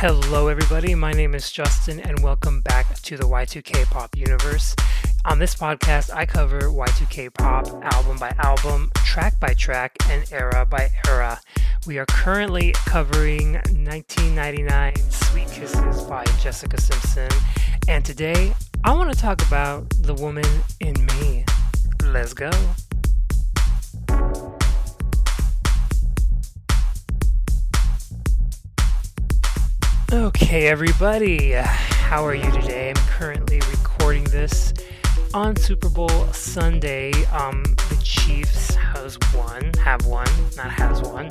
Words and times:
Hello, 0.00 0.46
everybody. 0.46 0.94
My 0.94 1.10
name 1.10 1.34
is 1.34 1.50
Justin, 1.50 1.98
and 1.98 2.22
welcome 2.22 2.60
back 2.60 2.94
to 3.00 3.16
the 3.16 3.24
Y2K 3.24 3.86
Pop 3.86 4.16
universe. 4.16 4.76
On 5.24 5.40
this 5.40 5.56
podcast, 5.56 6.14
I 6.14 6.24
cover 6.24 6.60
Y2K 6.60 7.34
Pop 7.34 7.66
album 7.82 8.16
by 8.16 8.32
album, 8.38 8.92
track 8.98 9.40
by 9.40 9.54
track, 9.54 9.96
and 10.08 10.24
era 10.30 10.64
by 10.64 10.90
era. 11.08 11.40
We 11.84 11.98
are 11.98 12.06
currently 12.06 12.74
covering 12.86 13.54
1999 13.54 14.94
Sweet 15.10 15.48
Kisses 15.48 16.02
by 16.02 16.22
Jessica 16.40 16.80
Simpson, 16.80 17.30
and 17.88 18.04
today 18.04 18.54
I 18.84 18.94
want 18.94 19.12
to 19.12 19.18
talk 19.18 19.44
about 19.48 19.90
the 20.00 20.14
woman 20.14 20.46
in 20.78 20.94
me. 21.06 21.44
Let's 22.04 22.34
go. 22.34 22.52
Okay, 30.10 30.68
everybody, 30.68 31.52
how 31.52 32.24
are 32.24 32.34
you 32.34 32.50
today? 32.50 32.88
I'm 32.88 32.94
currently 33.08 33.60
recording 33.70 34.24
this 34.24 34.72
on 35.34 35.54
Super 35.54 35.90
Bowl 35.90 36.08
Sunday. 36.32 37.12
Um, 37.26 37.62
the 37.90 38.00
Chiefs 38.02 38.74
has 38.74 39.18
won, 39.36 39.70
have 39.84 40.06
won, 40.06 40.26
not 40.56 40.70
has 40.70 41.02
won. 41.02 41.28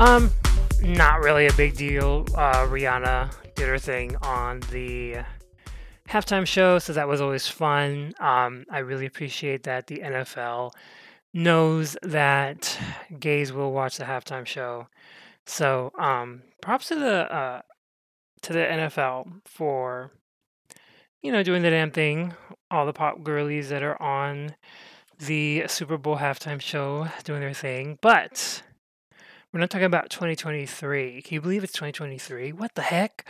Um, 0.00 0.32
not 0.82 1.20
really 1.20 1.46
a 1.46 1.52
big 1.52 1.76
deal. 1.76 2.26
Uh, 2.34 2.66
Rihanna 2.66 3.32
did 3.54 3.68
her 3.68 3.78
thing 3.78 4.16
on 4.16 4.62
the 4.72 5.18
halftime 6.08 6.44
show, 6.44 6.80
so 6.80 6.92
that 6.94 7.06
was 7.06 7.20
always 7.20 7.46
fun. 7.46 8.14
Um, 8.18 8.66
I 8.68 8.80
really 8.80 9.06
appreciate 9.06 9.62
that 9.62 9.86
the 9.86 10.00
NFL 10.00 10.72
knows 11.32 11.96
that 12.02 12.76
gays 13.20 13.52
will 13.52 13.70
watch 13.70 13.96
the 13.96 14.04
halftime 14.06 14.44
show. 14.44 14.88
So, 15.46 15.92
um, 15.96 16.42
props 16.60 16.88
to 16.88 16.96
the 16.96 17.32
uh, 17.32 17.62
to 18.42 18.52
the 18.52 18.60
NFL 18.60 19.40
for, 19.44 20.12
you 21.22 21.32
know, 21.32 21.42
doing 21.42 21.62
the 21.62 21.70
damn 21.70 21.90
thing. 21.90 22.34
All 22.70 22.86
the 22.86 22.92
pop 22.92 23.22
girlies 23.22 23.68
that 23.70 23.82
are 23.82 24.00
on 24.00 24.54
the 25.18 25.64
Super 25.66 25.98
Bowl 25.98 26.16
halftime 26.16 26.60
show 26.60 27.08
doing 27.24 27.40
their 27.40 27.54
thing. 27.54 27.98
But 28.00 28.62
we're 29.52 29.60
not 29.60 29.70
talking 29.70 29.86
about 29.86 30.10
2023. 30.10 31.22
Can 31.22 31.34
you 31.34 31.40
believe 31.40 31.64
it's 31.64 31.72
2023? 31.72 32.52
What 32.52 32.74
the 32.74 32.82
heck? 32.82 33.26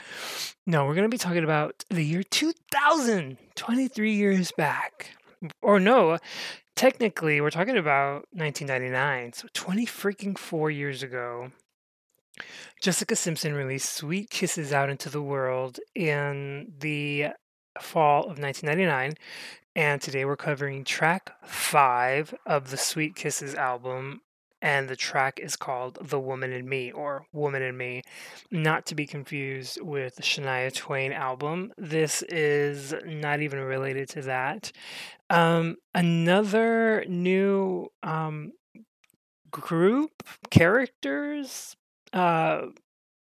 No, 0.66 0.84
we're 0.84 0.94
going 0.94 1.08
to 1.08 1.14
be 1.14 1.18
talking 1.18 1.44
about 1.44 1.84
the 1.90 2.04
year 2.04 2.22
2000, 2.22 3.38
23 3.54 4.12
years 4.12 4.52
back. 4.52 5.16
Or 5.62 5.78
no, 5.78 6.18
technically, 6.74 7.40
we're 7.40 7.50
talking 7.50 7.76
about 7.76 8.26
1999. 8.32 9.32
So 9.34 9.46
20 9.54 9.86
freaking 9.86 10.36
four 10.36 10.70
years 10.70 11.04
ago. 11.04 11.52
Jessica 12.80 13.16
Simpson 13.16 13.54
released 13.54 13.92
Sweet 13.92 14.30
Kisses 14.30 14.72
out 14.72 14.90
into 14.90 15.10
the 15.10 15.22
world 15.22 15.80
in 15.94 16.72
the 16.78 17.28
fall 17.80 18.22
of 18.22 18.38
1999. 18.38 19.14
And 19.76 20.00
today 20.00 20.24
we're 20.24 20.36
covering 20.36 20.84
track 20.84 21.30
five 21.44 22.34
of 22.46 22.70
the 22.70 22.76
Sweet 22.76 23.14
Kisses 23.14 23.54
album. 23.54 24.22
And 24.60 24.88
the 24.88 24.96
track 24.96 25.38
is 25.38 25.54
called 25.54 25.98
The 26.02 26.18
Woman 26.18 26.52
in 26.52 26.68
Me 26.68 26.90
or 26.90 27.26
Woman 27.32 27.62
in 27.62 27.76
Me, 27.76 28.02
not 28.50 28.86
to 28.86 28.96
be 28.96 29.06
confused 29.06 29.78
with 29.80 30.16
the 30.16 30.22
Shania 30.22 30.74
Twain 30.74 31.12
album. 31.12 31.72
This 31.78 32.22
is 32.22 32.92
not 33.06 33.40
even 33.40 33.60
related 33.60 34.08
to 34.10 34.22
that. 34.22 34.72
Um, 35.30 35.76
another 35.94 37.04
new 37.06 37.86
um, 38.02 38.52
group, 39.50 40.24
characters, 40.50 41.76
uh, 42.12 42.66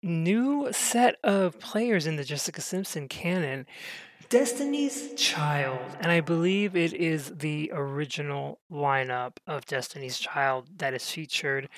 new 0.04 0.70
set 0.72 1.16
of 1.24 1.60
players 1.60 2.08
in 2.08 2.16
the 2.16 2.24
Jessica 2.24 2.62
Simpson 2.62 3.08
canon. 3.08 3.66
Destiny's 4.30 5.14
Child, 5.14 5.98
and 6.00 6.12
I 6.12 6.20
believe 6.20 6.76
it 6.76 6.94
is 6.94 7.32
the 7.38 7.72
original 7.74 8.60
lineup 8.72 9.38
of 9.46 9.66
Destiny's 9.66 10.18
Child 10.18 10.68
that 10.78 10.96
is 10.96 11.10
featured 11.10 11.70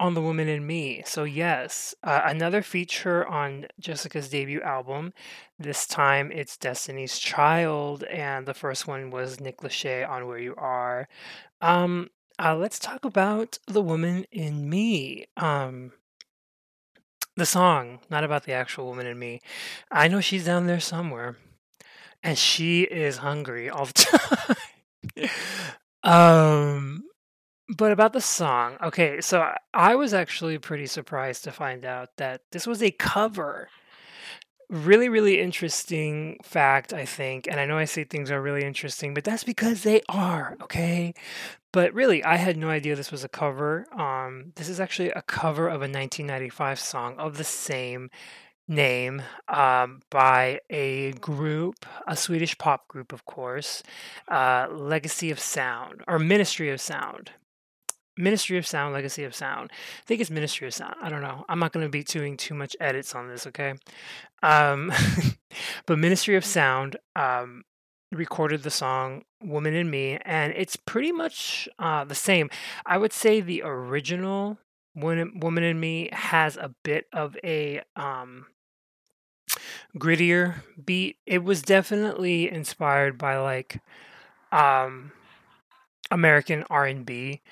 on 0.00 0.14
The 0.14 0.22
Woman 0.22 0.46
in 0.46 0.64
Me. 0.64 1.02
So, 1.04 1.24
yes, 1.24 1.94
uh, 2.04 2.20
another 2.24 2.62
feature 2.62 3.26
on 3.26 3.66
Jessica's 3.80 4.28
debut 4.28 4.60
album. 4.62 5.12
This 5.58 5.86
time 5.86 6.30
it's 6.30 6.56
Destiny's 6.56 7.18
Child, 7.18 8.04
and 8.04 8.46
the 8.46 8.54
first 8.54 8.86
one 8.86 9.10
was 9.10 9.40
Nick 9.40 9.58
Lachey 9.58 10.08
on 10.08 10.28
Where 10.28 10.38
You 10.38 10.54
Are. 10.56 11.08
Um, 11.60 12.10
uh, 12.38 12.54
let's 12.54 12.78
talk 12.78 13.04
about 13.04 13.58
The 13.66 13.82
Woman 13.82 14.24
in 14.30 14.70
Me. 14.70 15.26
Um, 15.36 15.92
the 17.38 17.46
song, 17.46 18.00
not 18.10 18.24
about 18.24 18.44
the 18.44 18.52
actual 18.52 18.86
woman 18.86 19.06
in 19.06 19.18
me. 19.18 19.40
I 19.90 20.08
know 20.08 20.20
she's 20.20 20.44
down 20.44 20.66
there 20.66 20.80
somewhere, 20.80 21.36
and 22.22 22.36
she 22.36 22.82
is 22.82 23.18
hungry 23.18 23.70
all 23.70 23.86
the 23.86 23.92
time. 26.04 26.10
um, 26.78 27.04
but 27.76 27.92
about 27.92 28.12
the 28.12 28.20
song, 28.20 28.76
okay, 28.82 29.20
so 29.20 29.40
I- 29.40 29.56
I 29.74 29.94
was 29.94 30.14
actually 30.14 30.58
pretty 30.58 30.86
surprised 30.86 31.44
to 31.44 31.52
find 31.52 31.84
out 31.84 32.10
that 32.16 32.42
this 32.52 32.66
was 32.66 32.82
a 32.82 32.90
cover. 32.90 33.68
Really, 34.70 35.08
really 35.08 35.40
interesting 35.40 36.38
fact, 36.42 36.92
I 36.92 37.06
think. 37.06 37.46
And 37.46 37.58
I 37.58 37.64
know 37.64 37.78
I 37.78 37.86
say 37.86 38.04
things 38.04 38.30
are 38.30 38.42
really 38.42 38.64
interesting, 38.64 39.14
but 39.14 39.24
that's 39.24 39.44
because 39.44 39.82
they 39.82 40.02
are, 40.10 40.58
okay? 40.62 41.14
But 41.72 41.94
really, 41.94 42.22
I 42.22 42.36
had 42.36 42.58
no 42.58 42.68
idea 42.68 42.94
this 42.94 43.10
was 43.10 43.24
a 43.24 43.28
cover. 43.28 43.86
Um, 43.98 44.52
this 44.56 44.68
is 44.68 44.78
actually 44.78 45.10
a 45.10 45.22
cover 45.22 45.68
of 45.68 45.76
a 45.76 45.88
1995 45.88 46.78
song 46.78 47.16
of 47.18 47.38
the 47.38 47.44
same 47.44 48.10
name 48.68 49.22
um, 49.48 50.02
by 50.10 50.60
a 50.68 51.12
group, 51.12 51.86
a 52.06 52.14
Swedish 52.14 52.58
pop 52.58 52.88
group, 52.88 53.12
of 53.12 53.24
course, 53.24 53.82
uh, 54.28 54.68
Legacy 54.70 55.30
of 55.30 55.40
Sound 55.40 56.02
or 56.06 56.18
Ministry 56.18 56.70
of 56.70 56.80
Sound. 56.80 57.30
Ministry 58.18 58.58
of 58.58 58.66
Sound, 58.66 58.92
Legacy 58.92 59.24
of 59.24 59.34
Sound. 59.34 59.70
I 59.72 60.04
think 60.06 60.20
it's 60.20 60.30
Ministry 60.30 60.66
of 60.66 60.74
Sound. 60.74 60.96
I 61.00 61.08
don't 61.08 61.22
know. 61.22 61.44
I'm 61.48 61.60
not 61.60 61.72
going 61.72 61.86
to 61.86 61.90
be 61.90 62.02
doing 62.02 62.36
too 62.36 62.52
much 62.52 62.76
edits 62.80 63.14
on 63.14 63.28
this, 63.28 63.46
okay? 63.46 63.74
Um, 64.42 64.92
but 65.86 65.98
Ministry 65.98 66.34
of 66.34 66.44
Sound 66.44 66.96
um, 67.14 67.64
recorded 68.12 68.64
the 68.64 68.70
song 68.70 69.22
Woman 69.42 69.72
in 69.74 69.88
Me, 69.88 70.18
and 70.22 70.52
it's 70.56 70.74
pretty 70.76 71.12
much 71.12 71.68
uh, 71.78 72.04
the 72.04 72.14
same. 72.14 72.50
I 72.84 72.98
would 72.98 73.12
say 73.12 73.40
the 73.40 73.62
original 73.64 74.58
Woman, 74.96 75.62
in 75.62 75.78
Me 75.78 76.08
has 76.12 76.56
a 76.56 76.74
bit 76.82 77.06
of 77.12 77.36
a 77.44 77.82
um, 77.94 78.46
grittier 79.96 80.62
beat. 80.84 81.18
It 81.24 81.44
was 81.44 81.62
definitely 81.62 82.50
inspired 82.50 83.16
by 83.16 83.38
like 83.38 83.80
um, 84.50 85.12
American 86.10 86.64
R&B. 86.68 87.42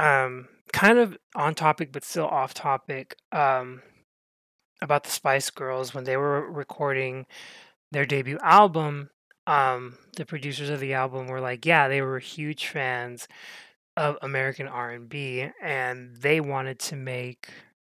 Um, 0.00 0.48
kind 0.72 0.98
of 0.98 1.16
on 1.34 1.54
topic, 1.54 1.92
but 1.92 2.04
still 2.04 2.26
off 2.26 2.54
topic. 2.54 3.16
Um, 3.32 3.82
about 4.82 5.04
the 5.04 5.10
Spice 5.10 5.50
Girls 5.50 5.94
when 5.94 6.04
they 6.04 6.16
were 6.16 6.50
recording 6.50 7.26
their 7.92 8.06
debut 8.06 8.38
album. 8.42 9.10
Um, 9.46 9.98
the 10.16 10.24
producers 10.24 10.70
of 10.70 10.80
the 10.80 10.94
album 10.94 11.26
were 11.26 11.40
like, 11.40 11.66
yeah, 11.66 11.88
they 11.88 12.02
were 12.02 12.18
huge 12.18 12.66
fans 12.66 13.26
of 13.96 14.16
American 14.22 14.68
R&B 14.68 15.48
and 15.60 16.16
they 16.16 16.40
wanted 16.40 16.78
to 16.78 16.96
make 16.96 17.50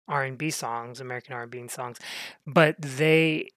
R&B 0.08 0.50
songs, 0.50 1.00
American 1.00 1.34
R&B 1.34 1.68
songs, 1.68 1.98
but 2.46 2.76
they 2.80 3.50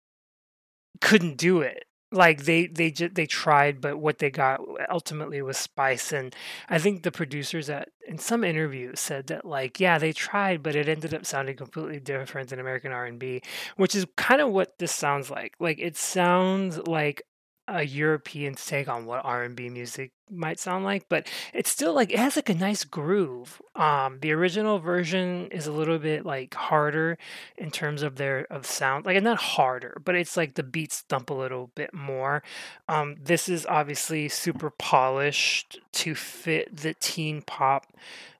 couldn't 1.02 1.38
do 1.38 1.62
it. 1.62 1.86
Like 2.12 2.46
they 2.46 2.68
they 2.68 2.92
just 2.92 3.16
they 3.16 3.26
tried, 3.26 3.82
but 3.82 3.98
what 3.98 4.20
they 4.20 4.30
got 4.30 4.62
ultimately 4.90 5.42
was 5.42 5.58
Spice. 5.58 6.12
And 6.12 6.36
I 6.70 6.80
think 6.80 7.04
the 7.04 7.12
producers 7.12 7.70
at 7.70 7.90
in 8.08 8.20
some 8.20 8.44
interviews 8.44 9.00
said 9.00 9.28
that 9.28 9.46
like 9.46 9.80
yeah 9.80 9.98
they 9.98 10.14
tried, 10.14 10.64
but 10.64 10.76
it 10.76 10.88
ended 10.88 11.14
up 11.14 11.26
sounding 11.26 11.58
completely 11.58 12.00
different 12.00 12.50
than 12.50 12.60
American 12.60 12.92
R 12.92 13.06
and 13.06 13.20
B, 13.20 13.42
which 13.76 13.96
is 13.96 14.06
kind 14.16 14.42
of 14.42 14.52
what 14.52 14.78
this 14.78 14.94
sounds 14.94 15.30
like. 15.30 15.56
Like 15.60 15.80
it 15.80 15.98
sounds 15.98 16.78
like 16.88 17.24
a 17.68 17.84
European 17.84 18.56
take 18.56 18.88
on 18.88 19.06
what 19.06 19.26
R&B 19.26 19.70
music 19.70 20.12
might 20.30 20.60
sound 20.60 20.84
like, 20.84 21.08
but 21.10 21.28
it's 21.54 21.70
still 21.70 21.94
like 21.94 22.12
it 22.12 22.20
has 22.20 22.36
like 22.36 22.50
a 22.50 22.56
nice 22.56 22.84
groove. 22.84 23.62
Um, 23.76 24.20
the 24.22 24.32
original 24.32 24.80
version 24.80 25.48
is 25.48 25.66
a 25.66 25.72
little 25.72 25.98
bit 25.98 26.26
like 26.26 26.54
harder 26.54 27.18
in 27.58 27.72
terms 27.72 28.04
of 28.04 28.16
their 28.16 28.46
of 28.52 28.66
sound, 28.66 29.06
like 29.06 29.22
not 29.24 29.38
harder, 29.38 30.00
but 30.04 30.16
it's 30.16 30.38
like 30.38 30.56
the 30.56 30.64
beats 30.64 31.02
thump 31.10 31.30
a 31.30 31.34
little 31.34 31.72
bit 31.76 31.94
more. 31.94 32.44
Um, 32.88 33.16
this 33.22 33.50
is 33.50 33.66
obviously 33.66 34.30
super 34.30 34.70
polished 34.70 35.80
to 35.94 36.16
fit 36.16 36.76
the 36.76 36.94
teen 36.96 37.42
pop 37.42 37.88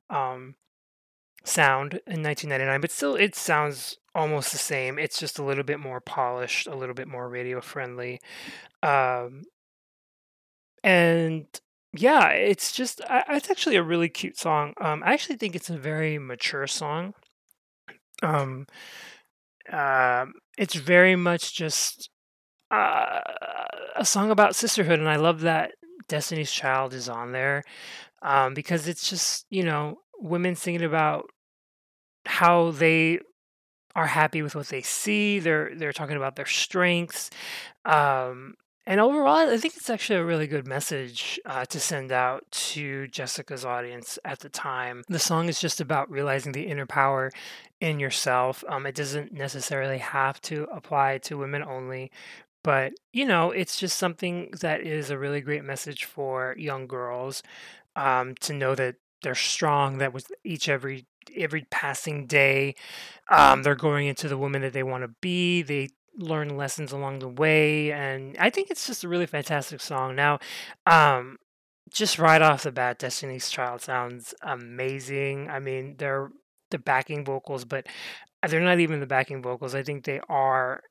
um, 0.10 0.56
sound 1.44 1.96
in 2.06 2.22
1999, 2.22 2.82
but 2.82 2.92
still 2.92 3.16
it 3.16 3.36
sounds 3.36 3.98
almost 4.16 4.52
the 4.52 4.58
same. 4.58 4.98
It's 4.98 5.20
just 5.20 5.38
a 5.38 5.44
little 5.44 5.64
bit 5.64 5.80
more 5.80 6.00
polished, 6.00 6.68
a 6.68 6.76
little 6.76 6.96
bit 6.96 7.08
more 7.08 7.30
radio 7.30 7.62
friendly. 7.62 8.20
Um, 8.82 9.44
and 10.84 11.46
yeah, 11.94 12.30
it's 12.30 12.72
just 12.72 13.02
I, 13.10 13.24
it's 13.30 13.52
actually 13.52 13.76
a 13.76 13.84
really 13.84 14.10
cute 14.10 14.38
song. 14.38 14.74
Um, 14.80 15.04
I 15.06 15.14
actually 15.14 15.36
think 15.36 15.56
it's 15.56 15.70
a 15.70 15.78
very 15.78 16.18
mature 16.18 16.68
song. 16.68 17.14
Um, 18.24 18.66
um, 19.72 20.34
it's 20.58 20.76
very 20.76 21.16
much 21.16 21.54
just 21.54 22.10
uh, 22.72 23.20
a 23.96 24.06
song 24.06 24.32
about 24.32 24.56
sisterhood, 24.56 25.00
and 25.00 25.10
I 25.10 25.18
love 25.18 25.42
that 25.42 25.74
Destiny's 26.08 26.52
Child 26.52 26.94
is 26.94 27.10
on 27.10 27.32
there 27.32 27.64
um, 28.22 28.54
because 28.54 28.88
it's 28.88 29.10
just 29.10 29.46
you 29.50 29.64
know 29.64 29.98
women 30.20 30.56
singing 30.56 30.84
about 30.84 31.30
how 32.26 32.72
they 32.72 33.20
are 33.96 34.08
happy 34.08 34.42
with 34.42 34.56
what 34.56 34.68
they 34.68 34.82
see. 34.82 35.40
They're 35.40 35.74
they're 35.76 35.94
talking 35.94 36.18
about 36.18 36.36
their 36.36 36.46
strengths, 36.46 37.30
um, 37.86 38.56
and 38.88 39.00
overall, 39.00 39.50
I 39.50 39.58
think 39.58 39.76
it's 39.78 39.90
actually 39.90 40.20
a 40.20 40.26
really 40.26 40.46
good 40.46 40.68
message 40.68 41.40
uh, 41.46 41.66
to 41.66 41.80
send 41.80 42.12
out 42.12 42.46
to 42.52 43.08
Jessica's 43.08 43.66
audience 43.66 44.20
at 44.24 44.40
the 44.40 44.50
time. 44.50 45.04
The 45.08 45.18
song 45.18 45.50
is 45.50 45.60
just 45.60 45.82
about 45.82 46.12
realizing 46.12 46.52
the 46.52 46.68
inner 46.68 46.86
power 46.86 47.32
in 47.82 48.00
yourself. 48.00 48.64
Um, 48.70 48.86
it 48.86 48.94
doesn't 48.94 49.34
necessarily 49.34 49.98
have 49.98 50.40
to 50.42 50.68
apply 50.72 51.18
to 51.20 51.38
women 51.38 51.64
only, 51.64 52.12
but 52.64 52.94
you 53.12 53.26
know, 53.26 53.50
it's 53.50 53.80
just 53.80 53.98
something 53.98 54.52
that 54.62 54.82
is 54.82 55.10
a 55.10 55.18
really 55.18 55.42
great 55.42 55.64
message 55.64 56.06
for 56.06 56.56
young 56.58 56.86
girls 56.86 57.42
um, 57.96 58.36
to 58.42 58.54
know 58.54 58.76
that 58.76 58.98
they're 59.24 59.34
strong. 59.34 59.98
That 59.98 60.14
with 60.14 60.32
each 60.44 60.70
every 60.70 61.08
every 61.36 61.66
passing 61.70 62.28
day, 62.28 62.76
um, 63.30 63.64
they're 63.64 63.76
going 63.76 64.08
into 64.08 64.28
the 64.28 64.38
woman 64.38 64.62
that 64.62 64.74
they 64.74 64.84
want 64.84 65.04
to 65.04 65.10
be. 65.22 65.62
They 65.62 65.90
learn 66.18 66.56
lessons 66.56 66.92
along 66.92 67.20
the 67.20 67.28
way 67.28 67.92
and 67.92 68.38
i 68.40 68.50
think 68.50 68.70
it's 68.70 68.88
just 68.88 69.04
a 69.04 69.08
really 69.08 69.26
fantastic 69.26 69.82
song. 69.82 70.16
Now 70.16 70.40
um 70.86 71.38
just 71.92 72.18
right 72.18 72.42
off 72.42 72.64
the 72.64 72.72
bat 72.72 72.98
destiny's 73.00 73.50
child 73.50 73.82
sounds 73.82 74.34
amazing. 74.42 75.50
I 75.50 75.60
mean 75.60 75.96
they're 75.98 76.32
the 76.72 76.80
backing 76.80 77.26
vocals 77.26 77.66
but 77.66 77.86
they're 78.48 78.62
not 78.62 78.80
even 78.80 79.00
the 79.00 79.06
backing 79.06 79.42
vocals 79.42 79.76
i 79.76 79.84
think 79.84 80.04
they 80.04 80.20
are 80.30 80.84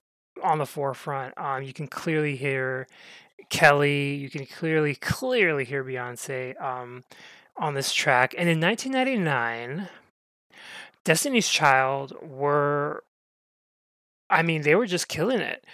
on 0.42 0.58
the 0.58 0.66
forefront. 0.66 1.36
Um 1.38 1.62
you 1.62 1.72
can 1.72 1.88
clearly 1.88 2.36
hear 2.36 2.86
kelly 3.50 4.14
you 4.14 4.31
can 4.31 4.46
clearly 4.46 4.94
clearly 4.94 5.64
hear 5.64 5.84
beyonce 5.84 6.60
um 6.62 7.02
on 7.56 7.75
this 7.75 7.92
track 7.92 8.34
and 8.36 8.48
in 8.48 8.60
1999 8.60 9.88
destiny's 11.04 11.48
child 11.48 12.14
were 12.22 13.04
I 14.30 14.42
mean, 14.42 14.62
they 14.62 14.74
were 14.74 14.86
just 14.86 15.08
killing 15.08 15.40
it. 15.40 15.64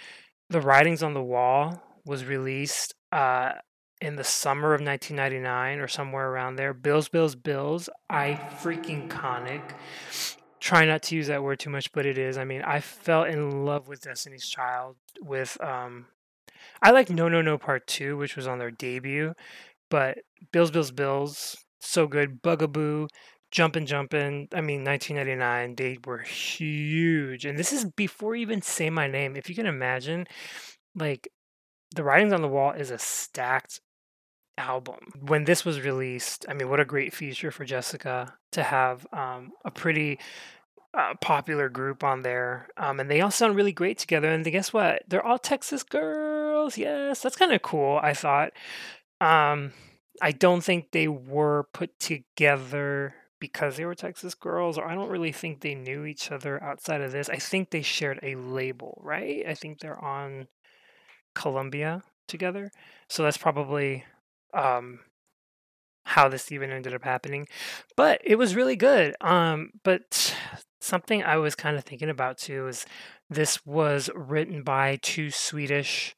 The 0.49 0.61
Writings 0.61 1.01
on 1.01 1.13
the 1.13 1.23
Wall 1.23 1.81
was 2.05 2.25
released 2.25 2.93
uh, 3.11 3.53
in 4.01 4.15
the 4.17 4.23
summer 4.23 4.73
of 4.73 4.81
1999 4.81 5.79
or 5.79 5.87
somewhere 5.87 6.29
around 6.29 6.55
there. 6.57 6.73
Bills, 6.73 7.07
Bills, 7.07 7.35
Bills. 7.35 7.89
I 8.09 8.39
freaking 8.61 9.09
conic. 9.09 9.61
Try 10.59 10.85
not 10.85 11.01
to 11.03 11.15
use 11.15 11.27
that 11.27 11.43
word 11.43 11.59
too 11.59 11.69
much, 11.69 11.91
but 11.91 12.05
it 12.05 12.17
is. 12.17 12.37
I 12.37 12.43
mean, 12.43 12.61
I 12.61 12.81
fell 12.81 13.23
in 13.23 13.65
love 13.65 13.87
with 13.87 14.01
Destiny's 14.01 14.47
Child 14.47 14.97
with 15.21 15.57
um 15.63 16.07
I 16.81 16.91
like 16.91 17.09
No 17.09 17.27
No 17.29 17.41
No 17.41 17.57
Part 17.57 17.87
2, 17.87 18.17
which 18.17 18.35
was 18.35 18.47
on 18.47 18.59
their 18.59 18.71
debut, 18.71 19.33
but 19.89 20.19
Bills 20.51 20.71
Bills 20.71 20.91
Bills 20.91 21.57
so 21.79 22.05
good. 22.05 22.41
Bugaboo, 22.41 23.07
Jumpin' 23.51 23.85
Jumpin', 23.85 24.47
I 24.53 24.61
mean, 24.61 24.83
1999, 24.85 25.75
they 25.75 25.97
were 26.05 26.19
huge. 26.19 27.45
And 27.45 27.59
this 27.59 27.73
is 27.73 27.85
before 27.85 28.35
even 28.35 28.61
Say 28.61 28.89
My 28.89 29.07
Name. 29.07 29.35
If 29.35 29.49
you 29.49 29.55
can 29.55 29.65
imagine, 29.65 30.25
like, 30.95 31.27
The 31.95 32.03
Writings 32.03 32.33
on 32.33 32.41
the 32.41 32.47
Wall 32.47 32.71
is 32.71 32.91
a 32.91 32.97
stacked 32.97 33.81
album. 34.57 34.99
When 35.19 35.43
this 35.43 35.65
was 35.65 35.81
released, 35.81 36.45
I 36.47 36.53
mean, 36.53 36.69
what 36.69 36.79
a 36.79 36.85
great 36.85 37.13
feature 37.13 37.51
for 37.51 37.65
Jessica 37.65 38.35
to 38.53 38.63
have 38.63 39.05
um, 39.11 39.51
a 39.65 39.71
pretty 39.71 40.17
uh, 40.93 41.15
popular 41.19 41.67
group 41.67 42.03
on 42.03 42.21
there. 42.21 42.69
Um, 42.77 42.99
and 42.99 43.11
they 43.11 43.19
all 43.19 43.31
sound 43.31 43.55
really 43.55 43.73
great 43.73 43.97
together. 43.97 44.31
And 44.31 44.45
guess 44.45 44.71
what? 44.71 45.03
They're 45.07 45.25
all 45.25 45.39
Texas 45.39 45.83
girls. 45.83 46.77
Yes, 46.77 47.21
that's 47.21 47.35
kind 47.35 47.51
of 47.51 47.61
cool, 47.61 47.99
I 48.01 48.13
thought. 48.13 48.53
Um, 49.19 49.73
I 50.21 50.31
don't 50.31 50.63
think 50.63 50.91
they 50.91 51.07
were 51.07 51.67
put 51.73 51.99
together 51.99 53.15
because 53.41 53.75
they 53.75 53.83
were 53.83 53.95
Texas 53.95 54.35
girls, 54.35 54.77
or 54.77 54.85
I 54.85 54.95
don't 54.95 55.09
really 55.09 55.33
think 55.33 55.59
they 55.59 55.75
knew 55.75 56.05
each 56.05 56.31
other 56.31 56.63
outside 56.63 57.01
of 57.01 57.11
this. 57.11 57.27
I 57.27 57.35
think 57.35 57.71
they 57.71 57.81
shared 57.81 58.19
a 58.23 58.35
label, 58.35 59.01
right? 59.03 59.43
I 59.45 59.55
think 59.55 59.79
they're 59.79 60.01
on 60.01 60.47
Columbia 61.35 62.03
together. 62.27 62.71
So 63.09 63.23
that's 63.23 63.37
probably 63.37 64.05
um, 64.53 64.99
how 66.05 66.29
this 66.29 66.51
even 66.51 66.71
ended 66.71 66.93
up 66.93 67.03
happening. 67.03 67.47
But 67.97 68.21
it 68.23 68.35
was 68.37 68.55
really 68.55 68.75
good. 68.77 69.15
Um, 69.19 69.71
but 69.83 70.33
something 70.79 71.23
I 71.23 71.37
was 71.37 71.55
kind 71.55 71.75
of 71.75 71.83
thinking 71.83 72.09
about 72.09 72.37
too 72.37 72.67
is 72.67 72.85
this 73.29 73.65
was 73.65 74.09
written 74.15 74.61
by 74.61 74.99
two 75.01 75.31
Swedish 75.31 76.15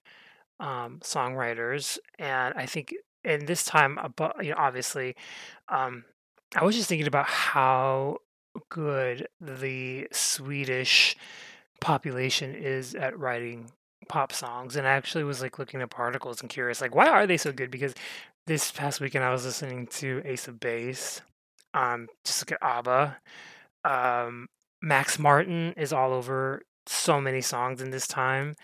um, 0.59 0.99
songwriters, 1.03 1.97
and 2.19 2.53
I 2.55 2.65
think 2.65 2.93
in 3.23 3.45
this 3.45 3.63
time, 3.63 3.97
you 4.41 4.49
know, 4.49 4.55
obviously, 4.57 5.15
um, 5.69 6.03
I 6.55 6.63
was 6.63 6.75
just 6.75 6.87
thinking 6.89 7.07
about 7.07 7.27
how 7.27 8.17
good 8.69 9.27
the 9.41 10.07
Swedish 10.11 11.15
population 11.81 12.53
is 12.55 12.95
at 12.95 13.17
writing 13.17 13.71
pop 14.07 14.31
songs 14.31 14.75
and 14.75 14.87
I 14.87 14.91
actually 14.91 15.23
was 15.23 15.41
like 15.41 15.57
looking 15.57 15.81
up 15.81 15.97
articles 15.97 16.41
and 16.41 16.49
curious 16.49 16.81
like 16.81 16.93
why 16.93 17.07
are 17.07 17.25
they 17.25 17.37
so 17.37 17.51
good? 17.51 17.71
Because 17.71 17.95
this 18.45 18.71
past 18.71 18.99
weekend 19.01 19.23
I 19.23 19.31
was 19.31 19.45
listening 19.45 19.87
to 19.87 20.21
Ace 20.25 20.47
of 20.47 20.59
Base 20.59 21.21
um 21.73 22.07
just 22.23 22.41
look 22.41 22.51
at 22.51 22.65
ABBA 22.65 23.17
um 23.85 24.47
Max 24.81 25.17
Martin 25.17 25.73
is 25.77 25.93
all 25.93 26.13
over 26.13 26.63
so 26.85 27.19
many 27.19 27.41
songs 27.41 27.81
in 27.81 27.89
this 27.89 28.07
time 28.07 28.55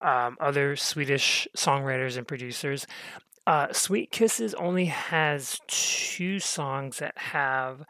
um, 0.00 0.36
other 0.38 0.76
Swedish 0.76 1.48
songwriters 1.56 2.16
and 2.16 2.28
producers 2.28 2.86
uh, 3.46 3.72
Sweet 3.72 4.10
Kisses 4.10 4.54
only 4.54 4.86
has 4.86 5.60
two 5.66 6.38
songs 6.40 6.98
that 6.98 7.16
have 7.16 7.84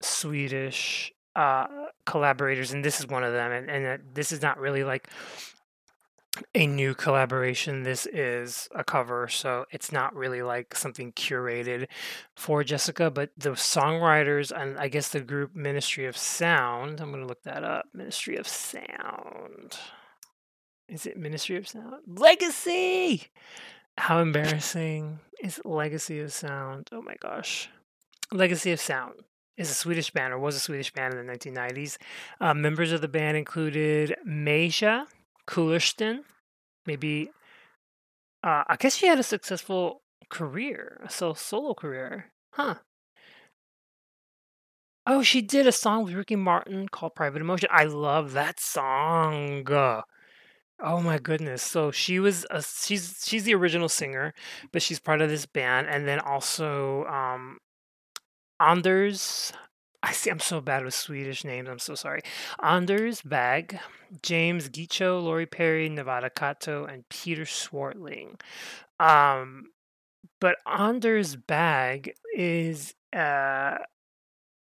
Swedish 0.00 1.12
uh, 1.34 1.66
collaborators, 2.06 2.72
and 2.72 2.84
this 2.84 3.00
is 3.00 3.08
one 3.08 3.24
of 3.24 3.32
them. 3.32 3.50
And, 3.50 3.70
and 3.70 4.02
this 4.12 4.30
is 4.32 4.42
not 4.42 4.58
really 4.58 4.84
like 4.84 5.08
a 6.54 6.66
new 6.66 6.94
collaboration. 6.94 7.82
This 7.82 8.06
is 8.06 8.68
a 8.74 8.84
cover, 8.84 9.28
so 9.28 9.64
it's 9.70 9.92
not 9.92 10.14
really 10.14 10.42
like 10.42 10.74
something 10.74 11.12
curated 11.12 11.86
for 12.36 12.64
Jessica. 12.64 13.10
But 13.10 13.30
the 13.36 13.50
songwriters 13.50 14.50
and 14.50 14.78
I 14.78 14.88
guess 14.88 15.08
the 15.08 15.20
group 15.20 15.54
Ministry 15.54 16.06
of 16.06 16.16
Sound, 16.16 17.00
I'm 17.00 17.10
going 17.10 17.22
to 17.22 17.28
look 17.28 17.42
that 17.44 17.64
up. 17.64 17.86
Ministry 17.94 18.36
of 18.36 18.46
Sound. 18.48 19.78
Is 20.88 21.06
it 21.06 21.16
Ministry 21.16 21.56
of 21.56 21.66
Sound? 21.66 22.02
Legacy! 22.06 23.28
How 23.96 24.20
embarrassing 24.20 25.20
is 25.42 25.60
Legacy 25.64 26.20
of 26.20 26.32
Sound? 26.32 26.88
Oh 26.92 27.02
my 27.02 27.14
gosh. 27.20 27.68
Legacy 28.32 28.72
of 28.72 28.80
Sound 28.80 29.20
is 29.56 29.70
a 29.70 29.74
Swedish 29.74 30.10
band, 30.10 30.32
or 30.32 30.38
was 30.38 30.56
a 30.56 30.60
Swedish 30.60 30.92
band 30.92 31.14
in 31.14 31.26
the 31.26 31.32
1990s. 31.32 31.96
Uh, 32.40 32.54
members 32.54 32.92
of 32.92 33.00
the 33.00 33.08
band 33.08 33.36
included 33.36 34.16
Maja 34.24 35.06
Kullersten. 35.46 36.20
Maybe, 36.86 37.30
uh, 38.42 38.64
I 38.66 38.76
guess 38.78 38.96
she 38.96 39.06
had 39.06 39.18
a 39.18 39.22
successful 39.22 40.02
career, 40.28 41.00
a 41.04 41.10
solo 41.10 41.74
career. 41.74 42.32
Huh. 42.52 42.76
Oh, 45.06 45.22
she 45.22 45.40
did 45.40 45.66
a 45.66 45.72
song 45.72 46.04
with 46.04 46.14
Ricky 46.14 46.36
Martin 46.36 46.88
called 46.88 47.14
Private 47.14 47.42
Emotion. 47.42 47.68
I 47.70 47.84
love 47.84 48.32
that 48.32 48.58
song. 48.58 49.64
Oh 50.80 51.00
my 51.00 51.18
goodness. 51.18 51.62
So 51.62 51.90
she 51.90 52.18
was 52.18 52.46
a, 52.50 52.62
she's 52.62 53.22
she's 53.26 53.44
the 53.44 53.54
original 53.54 53.88
singer, 53.88 54.34
but 54.72 54.82
she's 54.82 54.98
part 55.00 55.20
of 55.20 55.28
this 55.28 55.46
band 55.46 55.86
and 55.88 56.06
then 56.06 56.20
also 56.20 57.04
um 57.06 57.58
Anders 58.60 59.52
I 60.02 60.12
see 60.12 60.30
I'm 60.30 60.40
so 60.40 60.60
bad 60.60 60.84
with 60.84 60.94
Swedish 60.94 61.44
names. 61.44 61.68
I'm 61.68 61.78
so 61.78 61.94
sorry. 61.94 62.20
Anders 62.62 63.22
Bagge, 63.22 63.78
James 64.22 64.68
Gycho, 64.68 65.18
Lori 65.20 65.46
Perry, 65.46 65.88
Nevada 65.88 66.28
Kato, 66.30 66.84
and 66.84 67.08
Peter 67.08 67.44
Swartling. 67.44 68.40
Um 69.00 69.70
but 70.40 70.56
Anders 70.66 71.36
Bagge 71.36 72.10
is 72.34 72.94
uh, 73.14 73.78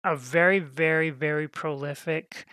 a 0.04 0.16
very, 0.16 0.60
very, 0.60 1.10
very 1.10 1.48
prolific 1.48 2.46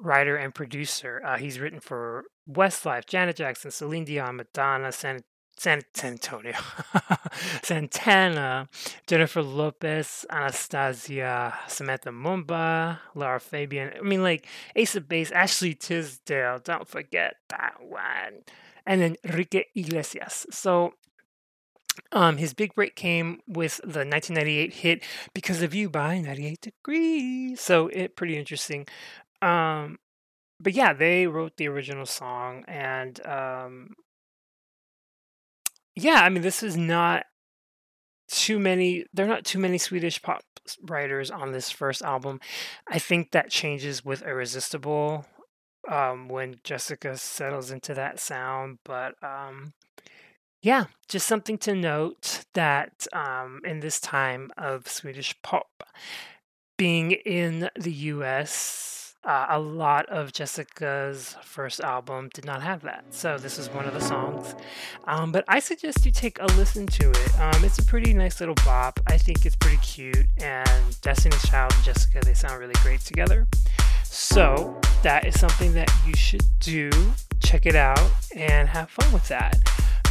writer 0.00 0.36
and 0.36 0.54
producer. 0.54 1.22
Uh, 1.24 1.36
he's 1.36 1.60
written 1.60 1.80
for 1.80 2.24
Westlife, 2.50 3.06
Janet 3.06 3.36
Jackson, 3.36 3.70
Celine 3.70 4.04
Dion, 4.04 4.36
Madonna, 4.36 4.90
San, 4.92 5.20
San, 5.56 5.82
San 5.94 6.12
Antonio, 6.12 6.54
Santana, 7.62 8.68
Jennifer 9.06 9.42
Lopez, 9.42 10.24
Anastacia, 10.30 11.54
Samantha 11.68 12.10
Mumba, 12.10 12.98
Lara 13.14 13.40
Fabian. 13.40 13.92
I 13.96 14.02
mean, 14.02 14.22
like 14.22 14.46
Ace 14.74 14.96
of 14.96 15.08
Base, 15.08 15.30
Ashley 15.30 15.74
Tisdale. 15.74 16.60
Don't 16.64 16.88
forget 16.88 17.36
that 17.48 17.74
one. 17.80 18.42
And 18.86 19.00
then 19.02 19.16
Enrique 19.24 19.64
Iglesias. 19.74 20.46
So 20.50 20.94
um, 22.12 22.38
his 22.38 22.54
big 22.54 22.74
break 22.74 22.96
came 22.96 23.40
with 23.46 23.76
the 23.78 24.06
1998 24.06 24.72
hit 24.74 25.04
"Because 25.34 25.62
of 25.62 25.74
You" 25.74 25.90
by 25.90 26.18
98 26.18 26.60
Degrees. 26.60 27.60
So 27.60 27.88
it 27.88 28.16
pretty 28.16 28.36
interesting. 28.36 28.86
Um, 29.42 29.98
but 30.58 30.74
yeah, 30.74 30.92
they 30.92 31.26
wrote 31.26 31.56
the 31.56 31.68
original 31.68 32.06
song, 32.06 32.64
and 32.68 33.24
um, 33.26 33.94
yeah, 35.96 36.22
I 36.22 36.28
mean, 36.28 36.42
this 36.42 36.62
is 36.62 36.76
not 36.76 37.24
too 38.28 38.58
many. 38.58 39.06
There 39.12 39.24
are 39.24 39.28
not 39.28 39.44
too 39.44 39.58
many 39.58 39.78
Swedish 39.78 40.20
pop 40.22 40.42
writers 40.82 41.30
on 41.30 41.52
this 41.52 41.70
first 41.70 42.02
album. 42.02 42.40
I 42.88 42.98
think 42.98 43.30
that 43.30 43.50
changes 43.50 44.04
with 44.04 44.22
Irresistible 44.22 45.24
um, 45.88 46.28
when 46.28 46.56
Jessica 46.62 47.16
settles 47.16 47.70
into 47.70 47.94
that 47.94 48.20
sound, 48.20 48.78
but 48.84 49.14
um, 49.22 49.72
yeah, 50.62 50.86
just 51.08 51.26
something 51.26 51.58
to 51.58 51.74
note 51.74 52.44
that 52.54 53.06
um, 53.12 53.60
in 53.64 53.80
this 53.80 53.98
time 53.98 54.50
of 54.58 54.88
Swedish 54.88 55.34
pop 55.42 55.68
being 56.76 57.12
in 57.12 57.70
the 57.78 57.92
US 57.92 58.99
uh, 59.24 59.46
a 59.50 59.58
lot 59.58 60.06
of 60.08 60.32
Jessica's 60.32 61.36
first 61.42 61.80
album 61.80 62.30
did 62.32 62.46
not 62.46 62.62
have 62.62 62.82
that. 62.82 63.04
So 63.10 63.36
this 63.36 63.58
is 63.58 63.68
one 63.68 63.84
of 63.84 63.92
the 63.92 64.00
songs. 64.00 64.54
Um, 65.06 65.30
but 65.30 65.44
I 65.46 65.58
suggest 65.58 66.06
you 66.06 66.12
take 66.12 66.40
a 66.40 66.46
listen 66.46 66.86
to 66.86 67.10
it. 67.10 67.40
Um, 67.40 67.64
it's 67.64 67.78
a 67.78 67.84
pretty 67.84 68.14
nice 68.14 68.40
little 68.40 68.54
bop. 68.64 68.98
I 69.06 69.18
think 69.18 69.44
it's 69.44 69.56
pretty 69.56 69.76
cute. 69.78 70.26
And 70.38 71.00
Destiny's 71.02 71.42
Child 71.48 71.74
and 71.74 71.84
Jessica, 71.84 72.20
they 72.24 72.34
sound 72.34 72.58
really 72.60 72.74
great 72.82 73.00
together. 73.00 73.46
So 74.04 74.80
that 75.02 75.26
is 75.26 75.38
something 75.38 75.74
that 75.74 75.90
you 76.06 76.14
should 76.14 76.44
do. 76.58 76.90
Check 77.40 77.66
it 77.66 77.76
out 77.76 78.10
and 78.34 78.68
have 78.68 78.88
fun 78.88 79.12
with 79.12 79.28
that. 79.28 79.58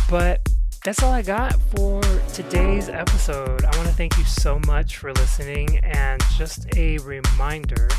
But 0.08 0.48
that's 0.84 1.02
all 1.04 1.12
I 1.12 1.24
got 1.24 1.60
for 1.76 2.02
today's 2.34 2.90
episode. 2.90 3.66
I 3.66 3.76
want 3.76 3.90
to 3.90 3.96
thank 3.96 4.18
you 4.18 4.24
so 4.24 4.60
much 4.68 4.98
for 4.98 5.12
listening. 5.14 5.80
And 5.80 6.22
just 6.38 6.68
a 6.78 7.00
reminder 7.00 7.90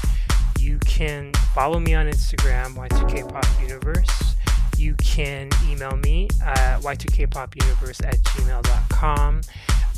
can 1.00 1.33
follow 1.54 1.80
me 1.80 1.95
on 1.95 2.04
Instagram, 2.07 2.75
Y2KPopUniverse. 2.75 4.35
You 4.76 4.95
can 4.97 5.49
email 5.66 5.97
me 5.97 6.28
at 6.45 6.83
y2kpopuniverse 6.83 8.04
at 8.04 8.19
gmail.com. 8.23 9.40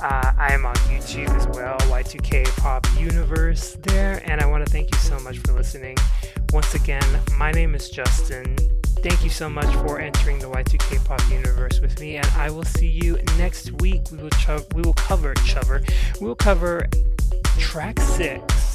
Uh, 0.01 0.33
I 0.39 0.53
am 0.53 0.65
on 0.65 0.77
YouTube 0.77 1.29
as 1.31 1.49
well, 1.49 1.77
Y2K 1.79 2.57
Pop 2.61 2.87
Universe 3.01 3.77
there, 3.83 4.23
and 4.25 4.41
I 4.41 4.47
want 4.47 4.65
to 4.65 4.71
thank 4.71 4.95
you 4.95 4.99
so 5.01 5.19
much 5.19 5.39
for 5.39 5.53
listening. 5.55 5.97
Once 6.53 6.73
again, 6.75 7.03
my 7.37 7.51
name 7.51 7.75
is 7.75 7.91
Justin. 7.91 8.57
Thank 9.03 9.25
you 9.25 9.31
so 9.31 9.51
much 9.51 9.75
for 9.85 9.99
entering 9.99 10.39
the 10.39 10.47
Y2K 10.47 11.05
Pop 11.05 11.21
Universe 11.33 11.81
with 11.81 11.99
me, 11.99 12.19
and 12.19 12.27
I 12.37 12.49
will 12.49 12.63
see 12.63 12.87
you 12.87 13.19
next 13.39 13.73
week. 13.83 14.03
We 14.13 14.19
will 14.19 14.31
cho- 14.31 14.67
we 14.77 14.83
will 14.83 14.95
cover 14.95 15.35
Chover. 15.35 15.83
We 16.21 16.29
will 16.29 16.37
cover 16.37 16.87
track 17.59 17.99
six 17.99 18.72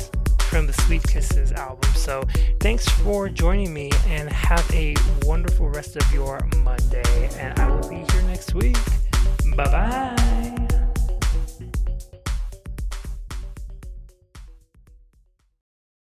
from 0.47 0.67
the 0.67 0.73
Sweet 0.73 1.03
Kisses 1.03 1.51
album. 1.51 1.89
So 1.95 2.23
thanks 2.59 2.87
for 2.87 3.29
joining 3.29 3.73
me 3.73 3.91
and 4.07 4.29
have 4.29 4.69
a 4.73 4.95
wonderful 5.23 5.69
rest 5.69 5.95
of 5.95 6.13
your 6.13 6.39
Monday. 6.63 7.29
And 7.37 7.57
I 7.59 7.69
will 7.69 7.89
be 7.89 7.97
here 8.11 8.23
next 8.23 8.53
week. 8.53 8.77
Bye 9.55 9.65
bye. 9.65 10.46